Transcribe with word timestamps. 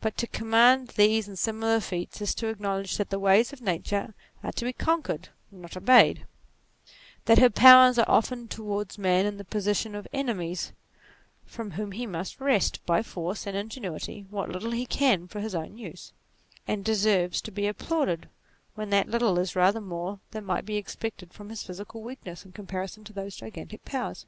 But 0.00 0.16
to 0.16 0.26
commend 0.26 0.88
these 0.96 1.28
and 1.28 1.38
similar 1.38 1.78
feats, 1.80 2.22
is 2.22 2.34
to 2.36 2.46
acknowledge 2.46 2.96
that 2.96 3.10
the 3.10 3.18
ways 3.18 3.52
of 3.52 3.60
Nature 3.60 4.14
are 4.42 4.52
to 4.52 4.64
be 4.64 4.72
conquered, 4.72 5.28
not 5.50 5.76
obeyed: 5.76 6.24
that 7.26 7.36
her 7.38 7.50
powers 7.50 7.98
are 7.98 8.08
often 8.08 8.48
towards 8.48 8.96
man 8.96 9.26
in 9.26 9.36
the 9.36 9.44
position 9.44 9.94
of 9.94 10.08
enemies, 10.10 10.72
from 11.44 11.72
whom 11.72 11.92
he 11.92 12.06
must 12.06 12.40
wrest, 12.40 12.80
by 12.86 13.02
force 13.02 13.46
and 13.46 13.58
ingenuity, 13.58 14.24
what 14.30 14.48
little 14.48 14.70
he 14.70 14.86
can 14.86 15.28
for 15.28 15.38
his 15.40 15.54
own 15.54 15.76
use, 15.76 16.14
and 16.66 16.82
deserves 16.82 17.42
to 17.42 17.50
be 17.50 17.66
applauded 17.66 18.30
when 18.74 18.88
that 18.88 19.10
little 19.10 19.38
is 19.38 19.54
rather 19.54 19.82
more 19.82 20.18
than 20.30 20.46
might 20.46 20.64
be 20.64 20.78
ex 20.78 20.94
NATURE 20.94 21.10
21 21.26 21.28
pected 21.28 21.32
from 21.34 21.48
his 21.50 21.62
physical 21.62 22.02
weakness 22.02 22.42
in 22.46 22.52
comparison 22.52 23.04
to 23.04 23.12
those 23.12 23.36
gigantic 23.36 23.84
powers. 23.84 24.24